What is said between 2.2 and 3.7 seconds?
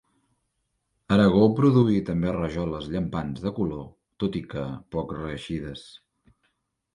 rajoles llampants de